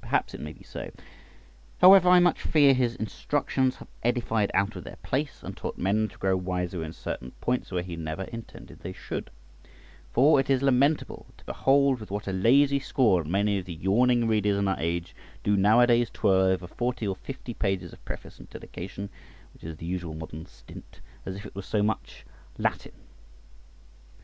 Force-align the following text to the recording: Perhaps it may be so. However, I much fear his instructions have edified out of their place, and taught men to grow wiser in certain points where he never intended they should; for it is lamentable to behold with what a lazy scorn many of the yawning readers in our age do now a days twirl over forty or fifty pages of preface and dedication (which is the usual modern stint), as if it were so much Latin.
Perhaps 0.00 0.34
it 0.34 0.40
may 0.40 0.52
be 0.52 0.64
so. 0.64 0.90
However, 1.80 2.08
I 2.08 2.18
much 2.18 2.42
fear 2.42 2.74
his 2.74 2.96
instructions 2.96 3.76
have 3.76 3.86
edified 4.02 4.50
out 4.54 4.74
of 4.74 4.82
their 4.82 4.96
place, 5.04 5.40
and 5.44 5.56
taught 5.56 5.78
men 5.78 6.08
to 6.08 6.18
grow 6.18 6.36
wiser 6.36 6.82
in 6.82 6.92
certain 6.92 7.30
points 7.40 7.70
where 7.70 7.84
he 7.84 7.94
never 7.94 8.24
intended 8.24 8.80
they 8.80 8.92
should; 8.92 9.30
for 10.10 10.40
it 10.40 10.50
is 10.50 10.62
lamentable 10.64 11.26
to 11.36 11.44
behold 11.44 12.00
with 12.00 12.10
what 12.10 12.26
a 12.26 12.32
lazy 12.32 12.80
scorn 12.80 13.30
many 13.30 13.56
of 13.56 13.64
the 13.66 13.74
yawning 13.74 14.26
readers 14.26 14.58
in 14.58 14.66
our 14.66 14.80
age 14.80 15.14
do 15.44 15.56
now 15.56 15.78
a 15.78 15.86
days 15.86 16.10
twirl 16.10 16.46
over 16.46 16.66
forty 16.66 17.06
or 17.06 17.14
fifty 17.14 17.54
pages 17.54 17.92
of 17.92 18.04
preface 18.04 18.40
and 18.40 18.50
dedication 18.50 19.10
(which 19.54 19.62
is 19.62 19.76
the 19.76 19.86
usual 19.86 20.14
modern 20.14 20.44
stint), 20.44 20.98
as 21.24 21.36
if 21.36 21.46
it 21.46 21.54
were 21.54 21.62
so 21.62 21.84
much 21.84 22.24
Latin. 22.58 22.94